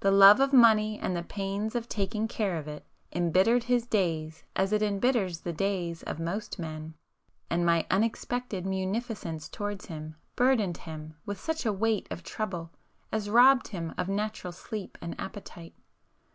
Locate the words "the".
0.00-0.10, 1.16-1.22, 5.40-5.52